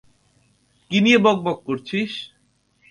কি 0.91 0.97
নিয়ে 1.03 1.19
বকবক 1.25 1.57
করছিস? 1.67 2.11